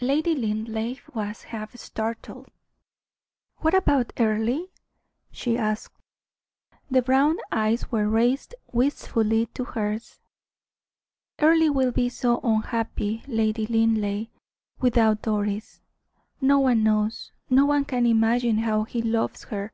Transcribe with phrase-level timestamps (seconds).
[0.00, 2.46] Lady Linleigh was half startled.
[3.62, 4.66] "What about Earle?"
[5.32, 5.98] she asked.
[6.88, 10.20] The brown eyes were raised wistfully to hers.
[11.40, 14.28] "Earle will be so unhappy, Lady Linleigh,
[14.78, 15.80] without Doris.
[16.40, 19.72] No one knows no one can imagine how he loves her.